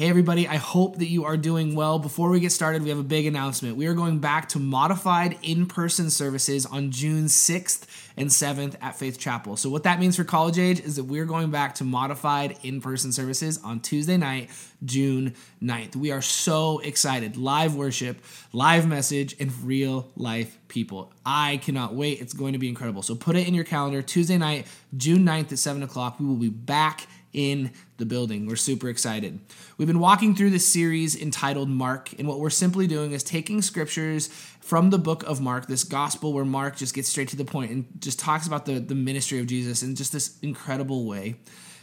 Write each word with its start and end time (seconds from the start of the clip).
Hey, 0.00 0.08
everybody, 0.08 0.48
I 0.48 0.56
hope 0.56 0.96
that 0.96 1.10
you 1.10 1.26
are 1.26 1.36
doing 1.36 1.74
well. 1.74 1.98
Before 1.98 2.30
we 2.30 2.40
get 2.40 2.52
started, 2.52 2.82
we 2.82 2.88
have 2.88 2.98
a 2.98 3.02
big 3.02 3.26
announcement. 3.26 3.76
We 3.76 3.86
are 3.86 3.92
going 3.92 4.18
back 4.18 4.48
to 4.48 4.58
modified 4.58 5.36
in 5.42 5.66
person 5.66 6.08
services 6.08 6.64
on 6.64 6.90
June 6.90 7.26
6th 7.26 7.84
and 8.16 8.30
7th 8.30 8.76
at 8.80 8.96
Faith 8.96 9.18
Chapel. 9.18 9.58
So, 9.58 9.68
what 9.68 9.82
that 9.82 10.00
means 10.00 10.16
for 10.16 10.24
college 10.24 10.58
age 10.58 10.80
is 10.80 10.96
that 10.96 11.04
we're 11.04 11.26
going 11.26 11.50
back 11.50 11.74
to 11.74 11.84
modified 11.84 12.56
in 12.62 12.80
person 12.80 13.12
services 13.12 13.60
on 13.62 13.80
Tuesday 13.80 14.16
night, 14.16 14.48
June 14.82 15.34
9th. 15.62 15.96
We 15.96 16.12
are 16.12 16.22
so 16.22 16.78
excited. 16.78 17.36
Live 17.36 17.74
worship, 17.74 18.24
live 18.54 18.88
message, 18.88 19.36
and 19.38 19.52
real 19.64 20.10
life 20.16 20.56
people. 20.68 21.12
I 21.26 21.58
cannot 21.58 21.94
wait. 21.94 22.22
It's 22.22 22.32
going 22.32 22.54
to 22.54 22.58
be 22.58 22.70
incredible. 22.70 23.02
So, 23.02 23.14
put 23.14 23.36
it 23.36 23.46
in 23.46 23.52
your 23.52 23.64
calendar 23.64 24.00
Tuesday 24.00 24.38
night, 24.38 24.66
June 24.96 25.26
9th 25.26 25.52
at 25.52 25.58
7 25.58 25.82
o'clock. 25.82 26.18
We 26.18 26.24
will 26.24 26.36
be 26.36 26.48
back 26.48 27.06
in 27.32 27.70
the 27.98 28.06
building. 28.06 28.46
We're 28.46 28.56
super 28.56 28.88
excited. 28.88 29.38
We've 29.78 29.88
been 29.88 30.00
walking 30.00 30.34
through 30.34 30.50
this 30.50 30.70
series 30.70 31.20
entitled 31.20 31.68
Mark, 31.68 32.12
and 32.18 32.26
what 32.26 32.40
we're 32.40 32.50
simply 32.50 32.86
doing 32.86 33.12
is 33.12 33.22
taking 33.22 33.62
scriptures 33.62 34.28
from 34.60 34.90
the 34.90 34.98
book 34.98 35.22
of 35.24 35.40
Mark, 35.40 35.66
this 35.66 35.84
gospel 35.84 36.32
where 36.32 36.44
Mark 36.44 36.76
just 36.76 36.94
gets 36.94 37.08
straight 37.08 37.28
to 37.28 37.36
the 37.36 37.44
point 37.44 37.70
and 37.70 37.86
just 37.98 38.18
talks 38.18 38.46
about 38.46 38.66
the, 38.66 38.80
the 38.80 38.94
ministry 38.94 39.38
of 39.38 39.46
Jesus 39.46 39.82
in 39.82 39.94
just 39.94 40.12
this 40.12 40.38
incredible 40.42 41.06
way. 41.06 41.36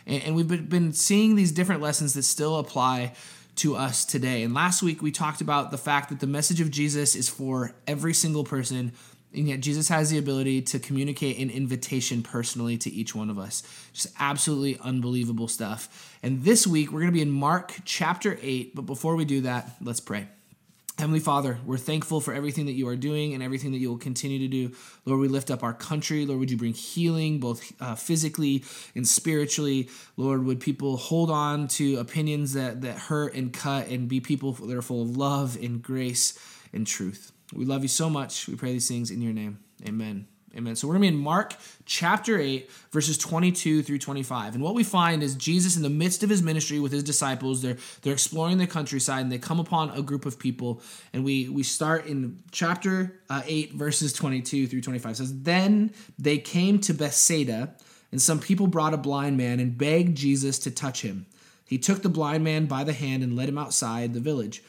And, 0.05 0.24
and 0.24 0.36
we've 0.36 0.48
been, 0.48 0.66
been 0.66 0.94
seeing 0.94 1.36
these 1.36 1.52
different 1.52 1.82
lessons 1.82 2.14
that 2.14 2.24
still 2.24 2.58
apply 2.58 3.14
to 3.58 3.76
us 3.76 4.05
today. 4.05 4.44
And 4.44 4.54
last 4.54 4.84
week 4.84 5.02
we 5.02 5.12
talked 5.12 5.41
about 5.41 5.72
the 5.72 5.77
fact 5.77 6.10
that 6.10 6.20
the 6.20 6.27
message 6.27 6.62
of 6.62 6.70
Jesus 6.70 7.16
is 7.16 7.27
for 7.27 7.74
every 7.88 8.14
single 8.14 8.44
person 8.44 8.91
and 9.38 9.48
yet 9.48 9.59
Jesus 9.59 9.88
has 9.90 10.09
the 10.09 10.18
ability 10.18 10.64
to 10.64 10.80
communicate 10.80 11.38
an 11.38 11.50
invitation 11.50 12.23
personally 12.23 12.77
to 12.80 12.91
each 12.91 13.14
one 13.14 13.30
of 13.30 13.38
us. 13.38 13.63
Just 13.94 14.08
absolutely 14.20 14.80
unbelievable 14.82 15.48
stuff. 15.48 16.18
And 16.23 16.44
this 16.44 16.66
week 16.66 16.91
we're 16.91 17.02
going 17.02 17.12
to 17.12 17.16
be 17.16 17.22
in 17.22 17.32
Mark 17.32 17.76
chapter 17.86 18.38
8, 18.41 18.76
but 18.76 18.84
before 18.84 19.16
we 19.16 19.26
do 19.26 19.41
that, 19.41 19.76
let's 19.82 20.00
pray. 20.00 20.27
Heavenly 20.98 21.20
Father, 21.20 21.60
we're 21.63 21.77
thankful 21.77 22.20
for 22.20 22.34
everything 22.34 22.65
that 22.65 22.71
you 22.71 22.88
are 22.88 22.96
doing 22.96 23.35
and 23.35 23.43
everything 23.43 23.71
that 23.74 23.77
you 23.77 23.90
will 23.90 23.99
continue 23.99 24.40
to 24.40 24.48
do. 24.48 24.76
Lord, 25.05 25.20
we 25.20 25.27
lift 25.27 25.52
up 25.52 25.62
our 25.62 25.74
country. 25.74 26.26
Lord, 26.26 26.40
would 26.40 26.49
you 26.49 26.58
bring 26.58 26.74
healing 26.74 27.40
both 27.40 27.71
uh, 27.80 27.93
physically 27.93 28.63
and 28.96 29.08
spiritually? 29.08 29.90
Lord, 30.15 30.43
would 30.46 30.60
people 30.60 30.98
hold 30.98 31.30
on 31.30 31.68
to 31.70 31.98
opinions 31.98 32.54
that, 32.54 32.82
that 32.82 32.98
hurt 32.98 33.35
and 33.35 33.54
cut 33.54 33.90
and 33.90 34.08
be 34.08 34.20
people 34.21 34.54
that 34.54 34.76
are 34.76 34.82
full 34.82 35.04
of 35.04 35.15
love 35.15 35.55
and 35.62 35.84
grace 35.84 36.40
and 36.74 36.88
truth? 36.88 37.32
We 37.53 37.65
love 37.65 37.81
you 37.81 37.87
so 37.87 38.09
much. 38.09 38.48
We 38.48 38.55
pray 38.55 38.73
these 38.73 38.87
things 38.87 39.12
in 39.12 39.21
your 39.21 39.34
name. 39.34 39.59
Amen. 39.85 40.27
Amen. 40.55 40.76
So 40.76 40.87
we're 40.87 40.95
going 40.95 41.03
to 41.03 41.12
be 41.12 41.15
in 41.17 41.23
Mark 41.23 41.55
chapter 41.85 42.40
8, 42.40 42.71
verses 42.91 43.17
22 43.17 43.84
through 43.84 43.99
25. 43.99 44.55
And 44.55 44.63
what 44.63 44.73
we 44.73 44.84
find 44.84 45.21
is 45.21 45.35
Jesus 45.35 45.75
in 45.77 45.84
the 45.84 45.90
midst 45.90 46.23
of 46.23 46.31
his 46.31 46.41
ministry 46.41 46.79
with 46.79 46.91
his 46.91 47.03
disciples, 47.03 47.62
they're 47.62 47.77
they're 48.01 48.13
exploring 48.13 48.57
the 48.57 48.65
countryside 48.65 49.21
and 49.21 49.31
they 49.31 49.37
come 49.37 49.59
upon 49.59 49.91
a 49.91 50.01
group 50.01 50.25
of 50.25 50.40
people. 50.40 50.81
And 51.13 51.23
we 51.23 51.48
we 51.49 51.62
start 51.62 52.07
in 52.07 52.40
chapter 52.51 53.20
uh, 53.29 53.43
8, 53.45 53.73
verses 53.73 54.13
22 54.13 54.65
through 54.68 54.81
25. 54.81 55.12
It 55.12 55.15
says, 55.15 55.41
Then 55.43 55.91
they 56.18 56.40
came 56.40 56.79
to 56.79 56.93
Bethsaida, 56.93 57.75
and 58.12 58.21
some 58.21 58.40
people 58.40 58.65
brought 58.65 58.95
a 58.95 58.98
blind 58.98 59.37
man 59.37 59.59
and 59.59 59.77
begged 59.77 60.18
Jesus 60.18 60.57
to 60.59 60.71
touch 60.71 61.03
him. 61.03 61.27
He 61.65 61.77
took 61.77 62.01
the 62.01 62.09
blind 62.09 62.43
man 62.43 62.65
by 62.65 62.84
the 62.84 62.93
hand 62.93 63.21
and 63.21 63.35
led 63.35 63.49
him 63.49 63.57
outside 63.57 64.13
the 64.13 64.22
village. 64.22 64.63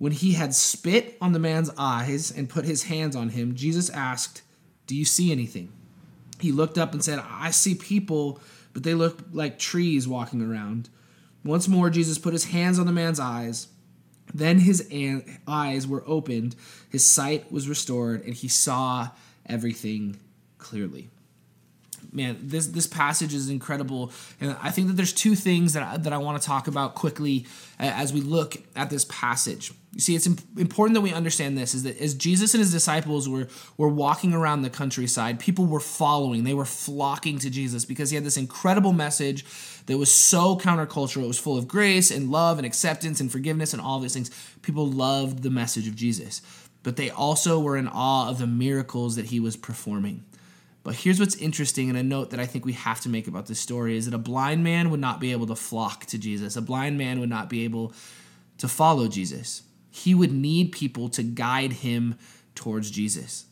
When 0.00 0.12
he 0.12 0.32
had 0.32 0.54
spit 0.54 1.18
on 1.20 1.32
the 1.32 1.38
man's 1.38 1.70
eyes 1.76 2.30
and 2.30 2.48
put 2.48 2.64
his 2.64 2.84
hands 2.84 3.14
on 3.14 3.28
him, 3.28 3.54
Jesus 3.54 3.90
asked, 3.90 4.40
Do 4.86 4.96
you 4.96 5.04
see 5.04 5.30
anything? 5.30 5.74
He 6.40 6.52
looked 6.52 6.78
up 6.78 6.94
and 6.94 7.04
said, 7.04 7.22
I 7.22 7.50
see 7.50 7.74
people, 7.74 8.40
but 8.72 8.82
they 8.82 8.94
look 8.94 9.18
like 9.30 9.58
trees 9.58 10.08
walking 10.08 10.40
around. 10.40 10.88
Once 11.44 11.68
more, 11.68 11.90
Jesus 11.90 12.16
put 12.16 12.32
his 12.32 12.46
hands 12.46 12.78
on 12.78 12.86
the 12.86 12.92
man's 12.92 13.20
eyes. 13.20 13.68
Then 14.32 14.60
his 14.60 14.88
eyes 15.46 15.86
were 15.86 16.04
opened, 16.06 16.56
his 16.88 17.04
sight 17.04 17.52
was 17.52 17.68
restored, 17.68 18.24
and 18.24 18.32
he 18.32 18.48
saw 18.48 19.10
everything 19.44 20.16
clearly 20.56 21.10
man, 22.12 22.38
this 22.42 22.66
this 22.68 22.86
passage 22.86 23.34
is 23.34 23.48
incredible, 23.48 24.12
and 24.40 24.56
I 24.60 24.70
think 24.70 24.88
that 24.88 24.94
there's 24.94 25.12
two 25.12 25.34
things 25.34 25.72
that 25.74 25.82
I, 25.82 25.96
that 25.98 26.12
I 26.12 26.18
want 26.18 26.40
to 26.40 26.46
talk 26.46 26.68
about 26.68 26.94
quickly 26.94 27.46
as 27.78 28.12
we 28.12 28.20
look 28.20 28.56
at 28.76 28.90
this 28.90 29.04
passage. 29.06 29.72
You 29.92 30.00
see, 30.00 30.14
it's 30.14 30.26
important 30.26 30.94
that 30.94 31.00
we 31.00 31.12
understand 31.12 31.58
this: 31.58 31.74
is 31.74 31.82
that 31.84 31.98
as 31.98 32.14
Jesus 32.14 32.54
and 32.54 32.60
his 32.60 32.72
disciples 32.72 33.28
were 33.28 33.48
were 33.76 33.88
walking 33.88 34.32
around 34.32 34.62
the 34.62 34.70
countryside, 34.70 35.40
people 35.40 35.66
were 35.66 35.80
following, 35.80 36.44
they 36.44 36.54
were 36.54 36.64
flocking 36.64 37.38
to 37.40 37.50
Jesus 37.50 37.84
because 37.84 38.10
he 38.10 38.16
had 38.16 38.24
this 38.24 38.36
incredible 38.36 38.92
message 38.92 39.44
that 39.86 39.98
was 39.98 40.12
so 40.12 40.56
countercultural. 40.56 41.24
It 41.24 41.28
was 41.28 41.38
full 41.38 41.58
of 41.58 41.66
grace 41.66 42.10
and 42.10 42.30
love 42.30 42.58
and 42.58 42.66
acceptance 42.66 43.20
and 43.20 43.30
forgiveness 43.30 43.72
and 43.72 43.82
all 43.82 43.98
these 43.98 44.14
things. 44.14 44.30
People 44.62 44.86
loved 44.86 45.42
the 45.42 45.50
message 45.50 45.88
of 45.88 45.96
Jesus, 45.96 46.42
but 46.82 46.96
they 46.96 47.10
also 47.10 47.58
were 47.58 47.76
in 47.76 47.88
awe 47.88 48.28
of 48.28 48.38
the 48.38 48.46
miracles 48.46 49.16
that 49.16 49.26
he 49.26 49.40
was 49.40 49.56
performing. 49.56 50.24
But 50.82 50.94
here's 50.94 51.20
what's 51.20 51.36
interesting, 51.36 51.90
and 51.90 51.98
a 51.98 52.02
note 52.02 52.30
that 52.30 52.40
I 52.40 52.46
think 52.46 52.64
we 52.64 52.72
have 52.72 53.00
to 53.00 53.08
make 53.08 53.28
about 53.28 53.46
this 53.46 53.60
story 53.60 53.96
is 53.96 54.06
that 54.06 54.14
a 54.14 54.18
blind 54.18 54.64
man 54.64 54.90
would 54.90 55.00
not 55.00 55.20
be 55.20 55.32
able 55.32 55.46
to 55.48 55.56
flock 55.56 56.06
to 56.06 56.18
Jesus. 56.18 56.56
A 56.56 56.62
blind 56.62 56.96
man 56.96 57.20
would 57.20 57.28
not 57.28 57.50
be 57.50 57.64
able 57.64 57.92
to 58.58 58.68
follow 58.68 59.06
Jesus. 59.06 59.62
He 59.90 60.14
would 60.14 60.32
need 60.32 60.72
people 60.72 61.08
to 61.10 61.22
guide 61.22 61.72
him 61.74 62.16
towards 62.54 62.90
Jesus. 62.90 63.46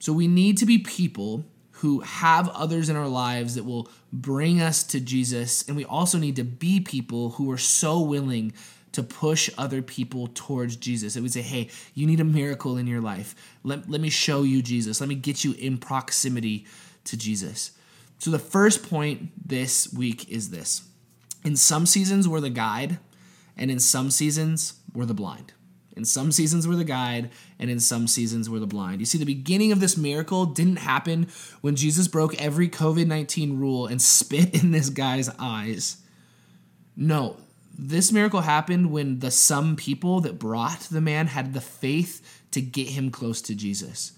So 0.00 0.12
we 0.12 0.26
need 0.26 0.56
to 0.58 0.66
be 0.66 0.78
people 0.78 1.44
who 1.72 2.00
have 2.00 2.48
others 2.50 2.88
in 2.88 2.96
our 2.96 3.08
lives 3.08 3.54
that 3.54 3.64
will 3.64 3.88
bring 4.12 4.60
us 4.60 4.82
to 4.84 5.00
Jesus. 5.00 5.66
And 5.66 5.76
we 5.76 5.84
also 5.84 6.18
need 6.18 6.36
to 6.36 6.44
be 6.44 6.80
people 6.80 7.30
who 7.30 7.50
are 7.50 7.58
so 7.58 8.00
willing 8.00 8.52
to 8.92 9.02
push 9.02 9.50
other 9.56 9.82
people 9.82 10.28
towards 10.34 10.76
Jesus. 10.76 11.16
It 11.16 11.20
would 11.20 11.32
say, 11.32 11.42
hey, 11.42 11.68
you 11.94 12.06
need 12.06 12.20
a 12.20 12.24
miracle 12.24 12.76
in 12.76 12.86
your 12.86 13.00
life. 13.00 13.34
Let, 13.62 13.88
let 13.88 14.00
me 14.00 14.10
show 14.10 14.42
you 14.42 14.62
Jesus. 14.62 15.00
Let 15.00 15.08
me 15.08 15.14
get 15.14 15.44
you 15.44 15.52
in 15.52 15.78
proximity 15.78 16.66
to 17.04 17.16
Jesus. 17.16 17.72
So, 18.18 18.30
the 18.30 18.38
first 18.38 18.88
point 18.88 19.30
this 19.48 19.92
week 19.92 20.28
is 20.28 20.50
this 20.50 20.82
in 21.44 21.56
some 21.56 21.86
seasons, 21.86 22.28
we're 22.28 22.40
the 22.40 22.50
guide, 22.50 22.98
and 23.56 23.70
in 23.70 23.78
some 23.78 24.10
seasons, 24.10 24.74
we're 24.92 25.06
the 25.06 25.14
blind. 25.14 25.54
In 25.96 26.04
some 26.04 26.30
seasons, 26.30 26.68
we're 26.68 26.76
the 26.76 26.84
guide, 26.84 27.30
and 27.58 27.70
in 27.70 27.80
some 27.80 28.06
seasons, 28.06 28.48
we're 28.48 28.60
the 28.60 28.66
blind. 28.66 29.00
You 29.00 29.06
see, 29.06 29.18
the 29.18 29.24
beginning 29.24 29.72
of 29.72 29.80
this 29.80 29.96
miracle 29.96 30.46
didn't 30.46 30.76
happen 30.76 31.28
when 31.62 31.76
Jesus 31.76 32.08
broke 32.08 32.40
every 32.40 32.68
COVID 32.68 33.06
19 33.06 33.58
rule 33.58 33.86
and 33.86 34.00
spit 34.02 34.62
in 34.62 34.70
this 34.70 34.90
guy's 34.90 35.30
eyes. 35.38 35.96
No, 36.96 37.38
this 37.78 38.12
miracle 38.12 38.40
happened 38.40 38.90
when 38.90 39.20
the 39.20 39.30
some 39.30 39.76
people 39.76 40.20
that 40.20 40.38
brought 40.38 40.80
the 40.82 41.00
man 41.00 41.28
had 41.28 41.54
the 41.54 41.60
faith 41.60 42.42
to 42.50 42.60
get 42.60 42.88
him 42.88 43.10
close 43.10 43.40
to 43.42 43.54
Jesus. 43.54 44.12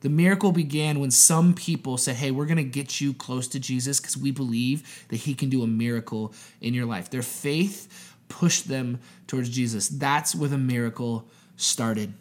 The 0.00 0.08
miracle 0.08 0.52
began 0.52 1.00
when 1.00 1.10
some 1.10 1.54
people 1.54 1.96
said, 1.96 2.16
Hey, 2.16 2.30
we're 2.30 2.46
going 2.46 2.58
to 2.58 2.62
get 2.62 3.00
you 3.00 3.12
close 3.12 3.48
to 3.48 3.58
Jesus 3.58 3.98
because 3.98 4.16
we 4.16 4.30
believe 4.30 5.06
that 5.08 5.16
he 5.16 5.34
can 5.34 5.48
do 5.48 5.62
a 5.62 5.66
miracle 5.66 6.32
in 6.60 6.74
your 6.74 6.86
life. 6.86 7.10
Their 7.10 7.22
faith 7.22 8.14
pushed 8.28 8.68
them 8.68 9.00
towards 9.26 9.48
Jesus. 9.50 9.88
That's 9.88 10.34
where 10.34 10.48
the 10.48 10.58
miracle 10.58 11.28
started. 11.56 12.12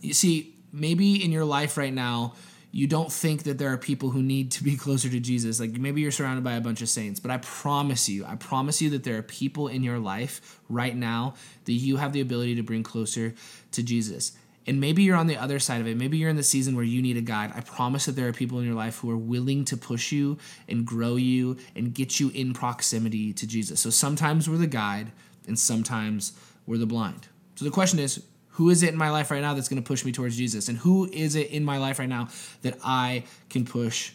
You 0.00 0.12
see, 0.12 0.54
maybe 0.72 1.24
in 1.24 1.32
your 1.32 1.44
life 1.44 1.78
right 1.78 1.92
now, 1.92 2.34
you 2.78 2.86
don't 2.86 3.12
think 3.12 3.42
that 3.42 3.58
there 3.58 3.72
are 3.72 3.76
people 3.76 4.10
who 4.10 4.22
need 4.22 4.52
to 4.52 4.62
be 4.62 4.76
closer 4.84 5.08
to 5.08 5.18
Jesus. 5.18 5.58
Like 5.58 5.72
maybe 5.72 6.00
you're 6.00 6.12
surrounded 6.12 6.44
by 6.44 6.52
a 6.52 6.60
bunch 6.60 6.80
of 6.80 6.88
saints, 6.88 7.18
but 7.18 7.32
I 7.32 7.38
promise 7.38 8.08
you, 8.08 8.24
I 8.24 8.36
promise 8.36 8.80
you 8.80 8.88
that 8.90 9.02
there 9.02 9.18
are 9.18 9.22
people 9.22 9.66
in 9.66 9.82
your 9.82 9.98
life 9.98 10.60
right 10.68 10.94
now 10.94 11.34
that 11.64 11.72
you 11.72 11.96
have 11.96 12.12
the 12.12 12.20
ability 12.20 12.54
to 12.54 12.62
bring 12.62 12.84
closer 12.84 13.34
to 13.72 13.82
Jesus. 13.82 14.30
And 14.64 14.80
maybe 14.80 15.02
you're 15.02 15.16
on 15.16 15.26
the 15.26 15.36
other 15.36 15.58
side 15.58 15.80
of 15.80 15.88
it. 15.88 15.96
Maybe 15.96 16.18
you're 16.18 16.30
in 16.30 16.36
the 16.36 16.42
season 16.44 16.76
where 16.76 16.84
you 16.84 17.02
need 17.02 17.16
a 17.16 17.20
guide. 17.20 17.50
I 17.52 17.62
promise 17.62 18.04
that 18.06 18.12
there 18.12 18.28
are 18.28 18.32
people 18.32 18.60
in 18.60 18.64
your 18.64 18.76
life 18.76 18.98
who 18.98 19.10
are 19.10 19.16
willing 19.16 19.64
to 19.64 19.76
push 19.76 20.12
you 20.12 20.38
and 20.68 20.86
grow 20.86 21.16
you 21.16 21.56
and 21.74 21.92
get 21.92 22.20
you 22.20 22.30
in 22.30 22.52
proximity 22.52 23.32
to 23.32 23.46
Jesus. 23.46 23.80
So 23.80 23.90
sometimes 23.90 24.48
we're 24.48 24.56
the 24.56 24.68
guide 24.68 25.10
and 25.48 25.58
sometimes 25.58 26.32
we're 26.64 26.78
the 26.78 26.86
blind. 26.86 27.26
So 27.56 27.64
the 27.64 27.72
question 27.72 27.98
is, 27.98 28.22
who 28.58 28.70
is 28.70 28.82
it 28.82 28.88
in 28.88 28.96
my 28.96 29.10
life 29.10 29.30
right 29.30 29.40
now 29.40 29.54
that's 29.54 29.68
going 29.68 29.80
to 29.80 29.86
push 29.86 30.04
me 30.04 30.10
towards 30.10 30.36
Jesus? 30.36 30.68
And 30.68 30.78
who 30.78 31.08
is 31.12 31.36
it 31.36 31.52
in 31.52 31.64
my 31.64 31.78
life 31.78 32.00
right 32.00 32.08
now 32.08 32.26
that 32.62 32.76
I 32.82 33.22
can 33.50 33.64
push 33.64 34.10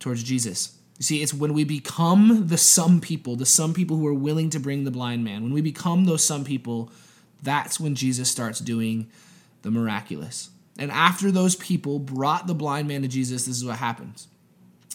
towards 0.00 0.24
Jesus? 0.24 0.76
You 0.98 1.04
see, 1.04 1.22
it's 1.22 1.32
when 1.32 1.54
we 1.54 1.62
become 1.62 2.48
the 2.48 2.58
some 2.58 3.00
people, 3.00 3.36
the 3.36 3.46
some 3.46 3.72
people 3.72 3.96
who 3.96 4.04
are 4.08 4.12
willing 4.12 4.50
to 4.50 4.58
bring 4.58 4.82
the 4.82 4.90
blind 4.90 5.22
man, 5.22 5.44
when 5.44 5.52
we 5.52 5.60
become 5.60 6.04
those 6.04 6.24
some 6.24 6.42
people, 6.44 6.90
that's 7.44 7.78
when 7.78 7.94
Jesus 7.94 8.28
starts 8.28 8.58
doing 8.58 9.08
the 9.62 9.70
miraculous. 9.70 10.50
And 10.76 10.90
after 10.90 11.30
those 11.30 11.54
people 11.54 12.00
brought 12.00 12.48
the 12.48 12.54
blind 12.54 12.88
man 12.88 13.02
to 13.02 13.08
Jesus, 13.08 13.44
this 13.44 13.56
is 13.56 13.64
what 13.64 13.76
happens. 13.76 14.26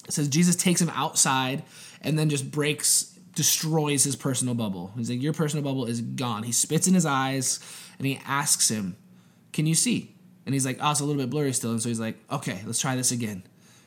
It 0.05 0.11
says 0.11 0.27
Jesus 0.27 0.57
takes 0.57 0.81
him 0.81 0.91
outside 0.93 1.63
and 2.01 2.19
then 2.19 2.29
just 2.29 2.51
breaks, 2.51 3.10
destroys 3.35 4.03
his 4.03 4.15
personal 4.15 4.53
bubble. 4.53 4.91
He's 4.97 5.09
like, 5.09 5.21
Your 5.21 5.33
personal 5.33 5.63
bubble 5.63 5.85
is 5.85 6.01
gone. 6.01 6.43
He 6.43 6.51
spits 6.51 6.87
in 6.87 6.93
his 6.93 7.05
eyes 7.05 7.59
and 7.97 8.07
he 8.07 8.19
asks 8.25 8.69
him, 8.69 8.97
Can 9.53 9.65
you 9.65 9.75
see? 9.75 10.15
And 10.45 10.53
he's 10.53 10.65
like, 10.65 10.77
Oh, 10.81 10.91
it's 10.91 10.99
a 10.99 11.05
little 11.05 11.21
bit 11.21 11.29
blurry 11.29 11.53
still. 11.53 11.71
And 11.71 11.81
so 11.81 11.89
he's 11.89 11.99
like, 11.99 12.17
Okay, 12.31 12.61
let's 12.65 12.79
try 12.79 12.95
this 12.95 13.11
again. 13.11 13.43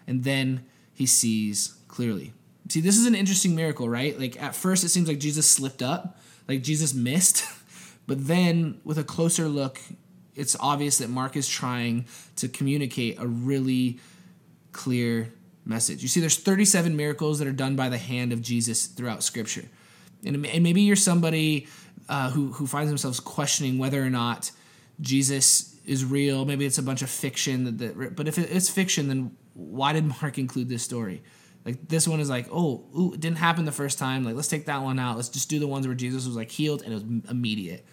And 0.06 0.24
then 0.24 0.64
he 0.94 1.06
sees 1.06 1.74
clearly. 1.88 2.32
See, 2.68 2.80
this 2.80 2.96
is 2.96 3.06
an 3.06 3.14
interesting 3.14 3.54
miracle, 3.54 3.88
right? 3.88 4.18
Like 4.18 4.40
at 4.42 4.54
first 4.54 4.84
it 4.84 4.88
seems 4.88 5.08
like 5.08 5.18
Jesus 5.18 5.48
slipped 5.48 5.82
up. 5.82 6.18
like 6.48 6.62
Jesus 6.62 6.94
missed. 6.94 7.44
but 8.06 8.26
then 8.26 8.80
with 8.84 8.98
a 8.98 9.04
closer 9.04 9.48
look, 9.48 9.80
it's 10.34 10.56
obvious 10.58 10.98
that 10.98 11.10
Mark 11.10 11.36
is 11.36 11.48
trying 11.48 12.06
to 12.36 12.48
communicate 12.48 13.20
a 13.20 13.26
really 13.26 14.00
clear 14.72 15.32
message. 15.64 16.02
You 16.02 16.08
see, 16.08 16.20
there's 16.20 16.36
37 16.36 16.96
miracles 16.96 17.38
that 17.38 17.48
are 17.48 17.52
done 17.52 17.76
by 17.76 17.88
the 17.88 17.98
hand 17.98 18.32
of 18.32 18.42
Jesus 18.42 18.86
throughout 18.86 19.22
Scripture, 19.22 19.68
and, 20.24 20.44
and 20.46 20.62
maybe 20.62 20.82
you're 20.82 20.96
somebody 20.96 21.68
uh, 22.08 22.30
who 22.30 22.52
who 22.52 22.66
finds 22.66 22.90
themselves 22.90 23.20
questioning 23.20 23.78
whether 23.78 24.02
or 24.02 24.10
not 24.10 24.50
Jesus 25.00 25.76
is 25.84 26.04
real. 26.04 26.44
Maybe 26.44 26.64
it's 26.64 26.78
a 26.78 26.82
bunch 26.82 27.02
of 27.02 27.10
fiction. 27.10 27.64
That, 27.64 27.78
that 27.78 28.16
but 28.16 28.28
if 28.28 28.38
it's 28.38 28.70
fiction, 28.70 29.08
then 29.08 29.36
why 29.54 29.92
did 29.92 30.04
Mark 30.04 30.38
include 30.38 30.68
this 30.68 30.82
story? 30.82 31.22
Like 31.64 31.88
this 31.88 32.06
one 32.06 32.20
is 32.20 32.28
like, 32.28 32.46
oh, 32.52 32.84
ooh, 32.96 33.14
it 33.14 33.20
didn't 33.20 33.38
happen 33.38 33.64
the 33.64 33.72
first 33.72 33.98
time. 33.98 34.24
Like 34.24 34.34
let's 34.34 34.48
take 34.48 34.66
that 34.66 34.82
one 34.82 34.98
out. 34.98 35.16
Let's 35.16 35.30
just 35.30 35.48
do 35.48 35.58
the 35.58 35.66
ones 35.66 35.86
where 35.86 35.96
Jesus 35.96 36.26
was 36.26 36.36
like 36.36 36.50
healed 36.50 36.82
and 36.82 36.92
it 36.92 36.94
was 36.94 37.30
immediate. 37.30 37.86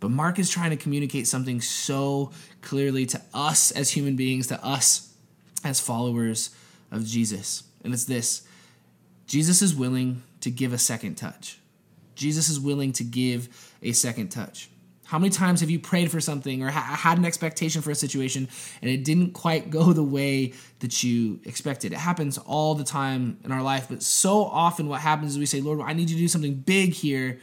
But 0.00 0.10
Mark 0.10 0.38
is 0.38 0.50
trying 0.50 0.70
to 0.70 0.76
communicate 0.76 1.28
something 1.28 1.60
so 1.60 2.32
clearly 2.60 3.06
to 3.06 3.20
us 3.32 3.70
as 3.70 3.90
human 3.90 4.16
beings, 4.16 4.48
to 4.48 4.64
us 4.64 5.14
as 5.62 5.78
followers 5.78 6.50
of 6.92 7.04
Jesus. 7.04 7.64
And 7.82 7.92
it's 7.92 8.04
this 8.04 8.46
Jesus 9.26 9.62
is 9.62 9.74
willing 9.74 10.22
to 10.40 10.50
give 10.50 10.72
a 10.72 10.78
second 10.78 11.16
touch. 11.16 11.58
Jesus 12.14 12.48
is 12.48 12.60
willing 12.60 12.92
to 12.92 13.04
give 13.04 13.48
a 13.82 13.92
second 13.92 14.28
touch. 14.28 14.68
How 15.04 15.18
many 15.18 15.30
times 15.30 15.60
have 15.60 15.68
you 15.68 15.78
prayed 15.78 16.10
for 16.10 16.20
something 16.20 16.62
or 16.62 16.70
ha- 16.70 16.80
had 16.80 17.18
an 17.18 17.24
expectation 17.24 17.82
for 17.82 17.90
a 17.90 17.94
situation 17.94 18.48
and 18.80 18.90
it 18.90 19.04
didn't 19.04 19.32
quite 19.32 19.68
go 19.68 19.92
the 19.92 20.02
way 20.02 20.54
that 20.78 21.02
you 21.02 21.40
expected? 21.44 21.92
It 21.92 21.98
happens 21.98 22.38
all 22.38 22.74
the 22.74 22.84
time 22.84 23.38
in 23.44 23.52
our 23.52 23.62
life, 23.62 23.88
but 23.90 24.02
so 24.02 24.44
often 24.44 24.88
what 24.88 25.00
happens 25.00 25.32
is 25.32 25.38
we 25.38 25.46
say, 25.46 25.60
Lord, 25.60 25.80
I 25.80 25.92
need 25.92 26.08
you 26.08 26.16
to 26.16 26.22
do 26.22 26.28
something 26.28 26.54
big 26.54 26.94
here. 26.94 27.40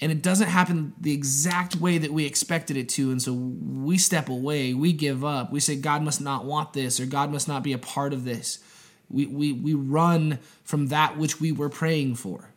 And 0.00 0.12
it 0.12 0.22
doesn't 0.22 0.48
happen 0.48 0.92
the 1.00 1.12
exact 1.12 1.76
way 1.76 1.98
that 1.98 2.12
we 2.12 2.24
expected 2.24 2.76
it 2.76 2.88
to. 2.90 3.10
And 3.10 3.20
so 3.20 3.32
we 3.32 3.98
step 3.98 4.28
away, 4.28 4.72
we 4.72 4.92
give 4.92 5.24
up. 5.24 5.50
We 5.50 5.60
say, 5.60 5.74
God 5.76 6.02
must 6.02 6.20
not 6.20 6.44
want 6.44 6.72
this 6.72 7.00
or 7.00 7.06
God 7.06 7.32
must 7.32 7.48
not 7.48 7.64
be 7.64 7.72
a 7.72 7.78
part 7.78 8.12
of 8.12 8.24
this. 8.24 8.60
We, 9.10 9.26
we, 9.26 9.52
we 9.52 9.74
run 9.74 10.38
from 10.64 10.88
that 10.88 11.16
which 11.16 11.40
we 11.40 11.50
were 11.50 11.68
praying 11.68 12.14
for. 12.16 12.50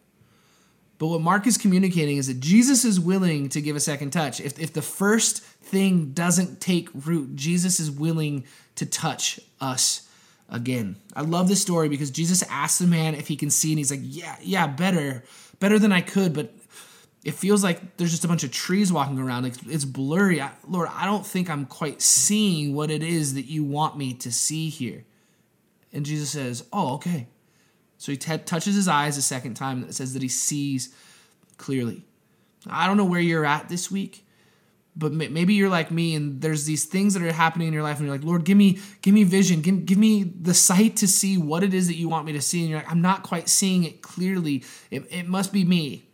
But 1.00 1.08
what 1.08 1.22
Mark 1.22 1.48
is 1.48 1.58
communicating 1.58 2.18
is 2.18 2.28
that 2.28 2.40
Jesus 2.40 2.86
is 2.86 3.00
willing 3.00 3.50
to 3.50 3.62
give 3.62 3.76
a 3.76 3.80
second 3.80 4.12
touch. 4.12 4.40
If, 4.40 4.60
if 4.60 4.74
the 4.74 4.84
first 4.84 5.42
thing 5.42 6.12
doesn't 6.12 6.62
take 6.62 6.90
root, 6.94 7.36
Jesus 7.36 7.80
is 7.80 7.90
willing 7.90 8.44
to 8.76 8.86
touch 8.86 9.40
us 9.60 10.08
again. 10.48 10.98
I 11.16 11.22
love 11.22 11.48
this 11.48 11.60
story 11.60 11.90
because 11.90 12.12
Jesus 12.12 12.44
asks 12.52 12.78
the 12.78 12.86
man 12.86 13.16
if 13.16 13.28
he 13.28 13.36
can 13.36 13.50
see, 13.50 13.72
and 13.72 13.80
he's 13.80 13.90
like, 13.90 14.02
Yeah, 14.04 14.36
yeah, 14.44 14.68
better, 14.68 15.24
better 15.60 15.80
than 15.80 15.92
I 15.92 16.02
could, 16.02 16.34
but 16.34 16.54
it 17.23 17.35
feels 17.35 17.63
like 17.63 17.97
there's 17.97 18.12
just 18.12 18.25
a 18.25 18.27
bunch 18.27 18.44
of 18.44 18.51
trees 18.51 18.91
walking 18.91 19.19
around. 19.19 19.45
It's, 19.45 19.59
it's 19.68 19.85
blurry. 19.85 20.41
I, 20.41 20.51
Lord, 20.68 20.89
I 20.91 21.06
don't 21.06 21.25
think 21.25 21.50
I'm 21.50 21.65
quite 21.65 22.01
seeing 22.01 22.73
what 22.73 22.89
it 22.89 23.03
is 23.03 23.35
that 23.35 23.45
you 23.45 23.63
want 23.63 23.97
me 23.97 24.13
to 24.15 24.31
see 24.31 24.69
here. 24.69 25.03
And 25.94 26.06
Jesus 26.06 26.31
says, 26.31 26.65
Oh, 26.73 26.95
okay. 26.95 27.27
So 27.97 28.12
he 28.12 28.18
t- 28.18 28.38
touches 28.39 28.73
his 28.73 28.88
eyes 28.88 29.18
a 29.18 29.21
second 29.21 29.53
time. 29.53 29.83
It 29.83 29.94
says 29.94 30.13
that 30.13 30.23
he 30.23 30.27
sees 30.27 30.95
clearly. 31.57 32.03
I 32.68 32.88
don't 32.88 32.97
know 32.97 33.06
where 33.06 33.19
you're 33.19 33.45
at 33.45 33.69
this 33.69 33.91
week, 33.91 34.25
but 34.95 35.12
maybe 35.13 35.53
you're 35.53 35.69
like 35.69 35.91
me 35.91 36.15
and 36.15 36.41
there's 36.41 36.65
these 36.65 36.85
things 36.85 37.13
that 37.13 37.21
are 37.21 37.31
happening 37.31 37.68
in 37.68 37.73
your 37.73 37.83
life 37.83 37.97
and 37.97 38.07
you're 38.07 38.15
like, 38.15 38.25
Lord, 38.25 38.44
give 38.44 38.57
me, 38.57 38.79
give 39.03 39.13
me 39.13 39.23
vision, 39.23 39.62
give, 39.62 39.85
give 39.85 40.00
me 40.00 40.23
the 40.23 40.56
sight 40.56 40.95
to 40.97 41.07
see 41.07 41.38
what 41.38 41.63
it 41.63 41.75
is 41.75 41.88
that 41.88 41.95
you 41.95 42.09
want 42.09 42.25
me 42.25 42.33
to 42.33 42.41
see. 42.41 42.62
And 42.62 42.69
you're 42.69 42.79
like, 42.79 42.91
I'm 42.91 43.01
not 43.01 43.21
quite 43.21 43.47
seeing 43.47 43.83
it 43.83 44.01
clearly. 44.01 44.63
It, 44.89 45.06
it 45.12 45.27
must 45.27 45.53
be 45.53 45.63
me. 45.63 46.07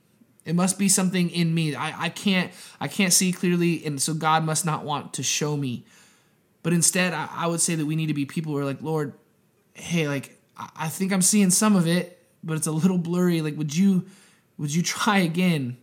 It 0.47 0.55
must 0.55 0.79
be 0.79 0.87
something 0.87 1.29
in 1.29 1.53
me. 1.53 1.75
I, 1.75 2.05
I 2.05 2.09
can't 2.09 2.53
I 2.79 2.87
can't 2.87 3.11
see 3.11 3.33
clearly, 3.33 3.85
and 3.85 4.01
so 4.01 4.13
God 4.13 4.45
must 4.45 4.65
not 4.65 4.85
want 4.85 5.13
to 5.15 5.23
show 5.23 5.57
me. 5.57 5.85
But 6.63 6.71
instead, 6.71 7.13
I, 7.13 7.27
I 7.29 7.47
would 7.47 7.59
say 7.59 7.75
that 7.75 7.85
we 7.85 7.97
need 7.97 8.07
to 8.07 8.13
be 8.13 8.25
people 8.25 8.53
who 8.53 8.59
are 8.59 8.65
like, 8.65 8.81
Lord, 8.81 9.13
hey, 9.73 10.07
like 10.07 10.37
I 10.55 10.87
think 10.87 11.11
I'm 11.11 11.21
seeing 11.21 11.49
some 11.49 11.75
of 11.75 11.85
it, 11.85 12.23
but 12.45 12.55
it's 12.55 12.65
a 12.65 12.71
little 12.71 12.97
blurry. 12.97 13.41
Like, 13.41 13.57
would 13.57 13.75
you 13.75 14.05
would 14.57 14.73
you 14.73 14.81
try 14.95 15.17
again? 15.19 15.75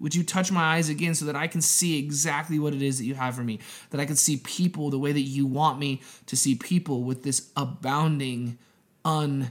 Would 0.00 0.14
you 0.14 0.22
touch 0.22 0.52
my 0.52 0.76
eyes 0.76 0.90
again 0.90 1.14
so 1.14 1.24
that 1.24 1.36
I 1.36 1.46
can 1.46 1.62
see 1.62 1.98
exactly 1.98 2.58
what 2.58 2.74
it 2.74 2.82
is 2.82 2.98
that 2.98 3.04
you 3.04 3.14
have 3.14 3.34
for 3.34 3.42
me? 3.42 3.58
That 3.88 4.00
I 4.00 4.04
can 4.04 4.16
see 4.16 4.36
people 4.36 4.90
the 4.90 4.98
way 4.98 5.12
that 5.12 5.20
you 5.20 5.46
want 5.46 5.78
me 5.78 6.02
to 6.26 6.36
see 6.36 6.54
people 6.54 7.04
with 7.04 7.22
this 7.22 7.50
abounding, 7.56 8.58
un, 9.02 9.50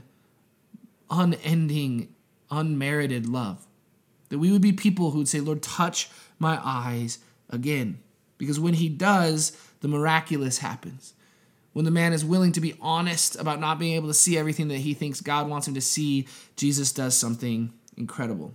unending, 1.10 2.14
unmerited 2.52 3.28
love. 3.28 3.66
That 4.30 4.38
we 4.38 4.50
would 4.50 4.62
be 4.62 4.72
people 4.72 5.10
who 5.10 5.18
would 5.18 5.28
say, 5.28 5.40
Lord, 5.40 5.62
touch 5.62 6.08
my 6.38 6.58
eyes 6.64 7.18
again. 7.50 7.98
Because 8.38 8.58
when 8.58 8.74
He 8.74 8.88
does, 8.88 9.56
the 9.80 9.88
miraculous 9.88 10.58
happens 10.58 11.14
when 11.72 11.84
the 11.84 11.90
man 11.90 12.12
is 12.12 12.24
willing 12.24 12.52
to 12.52 12.60
be 12.60 12.74
honest 12.80 13.36
about 13.36 13.60
not 13.60 13.78
being 13.78 13.94
able 13.94 14.08
to 14.08 14.14
see 14.14 14.36
everything 14.36 14.68
that 14.68 14.78
he 14.78 14.94
thinks 14.94 15.20
God 15.20 15.48
wants 15.48 15.68
him 15.68 15.74
to 15.74 15.80
see, 15.80 16.26
Jesus 16.56 16.92
does 16.92 17.16
something 17.16 17.72
incredible. 17.96 18.54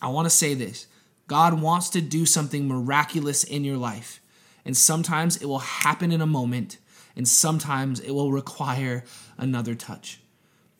I 0.00 0.08
want 0.08 0.26
to 0.26 0.30
say 0.30 0.54
this 0.54 0.86
God 1.26 1.60
wants 1.60 1.90
to 1.90 2.00
do 2.00 2.26
something 2.26 2.68
miraculous 2.68 3.44
in 3.44 3.64
your 3.64 3.76
life. 3.76 4.20
And 4.66 4.76
sometimes 4.76 5.36
it 5.36 5.46
will 5.46 5.58
happen 5.58 6.10
in 6.10 6.22
a 6.22 6.26
moment, 6.26 6.78
and 7.16 7.28
sometimes 7.28 8.00
it 8.00 8.12
will 8.12 8.32
require 8.32 9.04
another 9.36 9.74
touch. 9.74 10.20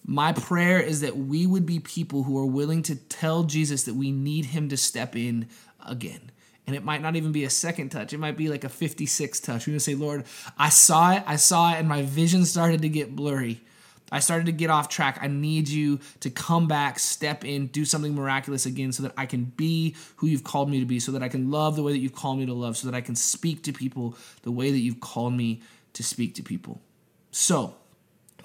My 0.06 0.32
prayer 0.32 0.80
is 0.80 1.00
that 1.00 1.16
we 1.16 1.46
would 1.46 1.64
be 1.64 1.80
people 1.80 2.24
who 2.24 2.38
are 2.38 2.46
willing 2.46 2.82
to 2.82 2.96
tell 2.96 3.44
Jesus 3.44 3.84
that 3.84 3.94
we 3.94 4.12
need 4.12 4.46
him 4.46 4.68
to 4.68 4.76
step 4.76 5.16
in 5.16 5.48
again 5.86 6.30
and 6.66 6.74
it 6.74 6.84
might 6.84 7.02
not 7.02 7.16
even 7.16 7.32
be 7.32 7.44
a 7.44 7.50
second 7.50 7.90
touch. 7.90 8.12
It 8.12 8.18
might 8.18 8.36
be 8.36 8.48
like 8.48 8.64
a 8.64 8.68
56 8.68 9.40
touch. 9.40 9.66
We're 9.66 9.72
gonna 9.72 9.80
say, 9.80 9.94
Lord, 9.94 10.24
I 10.58 10.70
saw 10.70 11.12
it, 11.12 11.22
I 11.26 11.36
saw 11.36 11.72
it, 11.72 11.78
and 11.78 11.88
my 11.88 12.02
vision 12.02 12.44
started 12.44 12.82
to 12.82 12.88
get 12.88 13.14
blurry. 13.14 13.60
I 14.12 14.20
started 14.20 14.46
to 14.46 14.52
get 14.52 14.70
off 14.70 14.88
track. 14.88 15.18
I 15.20 15.26
need 15.26 15.68
you 15.68 15.98
to 16.20 16.30
come 16.30 16.68
back, 16.68 16.98
step 16.98 17.44
in, 17.44 17.66
do 17.66 17.84
something 17.84 18.14
miraculous 18.14 18.64
again 18.64 18.92
so 18.92 19.02
that 19.02 19.12
I 19.16 19.26
can 19.26 19.44
be 19.44 19.96
who 20.16 20.26
you've 20.26 20.44
called 20.44 20.70
me 20.70 20.78
to 20.80 20.86
be, 20.86 21.00
so 21.00 21.12
that 21.12 21.22
I 21.22 21.28
can 21.28 21.50
love 21.50 21.74
the 21.74 21.82
way 21.82 21.92
that 21.92 21.98
you've 21.98 22.14
called 22.14 22.38
me 22.38 22.46
to 22.46 22.54
love, 22.54 22.76
so 22.76 22.88
that 22.88 22.96
I 22.96 23.00
can 23.00 23.16
speak 23.16 23.62
to 23.64 23.72
people 23.72 24.16
the 24.42 24.52
way 24.52 24.70
that 24.70 24.78
you've 24.78 25.00
called 25.00 25.34
me 25.34 25.62
to 25.94 26.02
speak 26.02 26.34
to 26.36 26.42
people. 26.42 26.80
So, 27.30 27.74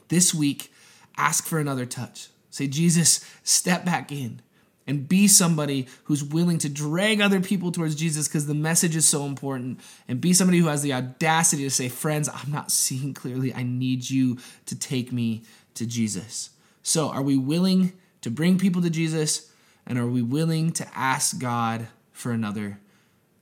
this 0.07 0.33
week, 0.33 0.73
ask 1.19 1.45
for 1.45 1.59
another 1.59 1.85
touch. 1.85 2.29
Say, 2.49 2.67
Jesus, 2.67 3.23
step 3.43 3.85
back 3.85 4.11
in 4.11 4.41
and 4.87 5.07
be 5.07 5.27
somebody 5.27 5.87
who's 6.05 6.23
willing 6.23 6.57
to 6.57 6.67
drag 6.67 7.21
other 7.21 7.39
people 7.39 7.71
towards 7.71 7.93
Jesus 7.93 8.27
because 8.27 8.47
the 8.47 8.55
message 8.55 8.95
is 8.95 9.07
so 9.07 9.25
important 9.25 9.79
and 10.07 10.19
be 10.19 10.33
somebody 10.33 10.57
who 10.57 10.67
has 10.67 10.81
the 10.81 10.93
audacity 10.93 11.63
to 11.63 11.69
say, 11.69 11.89
Friends, 11.89 12.27
I'm 12.27 12.51
not 12.51 12.71
seeing 12.71 13.13
clearly. 13.13 13.53
I 13.53 13.61
need 13.61 14.09
you 14.09 14.39
to 14.65 14.75
take 14.75 15.11
me 15.11 15.43
to 15.75 15.85
Jesus. 15.85 16.49
So, 16.81 17.09
are 17.09 17.21
we 17.21 17.37
willing 17.37 17.93
to 18.21 18.31
bring 18.31 18.57
people 18.57 18.81
to 18.81 18.89
Jesus 18.89 19.51
and 19.85 19.99
are 19.99 20.07
we 20.07 20.23
willing 20.23 20.71
to 20.73 20.87
ask 20.97 21.37
God 21.37 21.87
for 22.11 22.31
another 22.31 22.79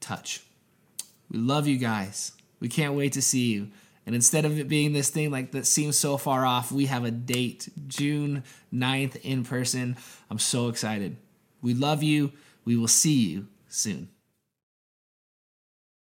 touch? 0.01 0.43
We 1.31 1.39
love 1.39 1.65
you 1.65 1.77
guys. 1.77 2.33
We 2.59 2.67
can't 2.67 2.93
wait 2.93 3.13
to 3.13 3.21
see 3.21 3.53
you. 3.53 3.69
And 4.07 4.15
instead 4.15 4.45
of 4.45 4.57
it 4.57 4.69
being 4.69 4.93
this 4.93 5.09
thing 5.09 5.31
like 5.31 5.51
that 5.51 5.67
seems 5.67 5.97
so 5.97 6.15
far 6.15 6.45
off, 6.45 6.71
we 6.71 6.85
have 6.85 7.03
a 7.03 7.11
date, 7.11 7.67
June 7.87 8.45
9th 8.73 9.17
in 9.17 9.43
person. 9.43 9.97
I'm 10.31 10.39
so 10.39 10.69
excited. 10.69 11.17
We 11.61 11.73
love 11.73 12.01
you. 12.01 12.31
We 12.63 12.77
will 12.77 12.87
see 12.87 13.19
you 13.27 13.47
soon. 13.67 14.07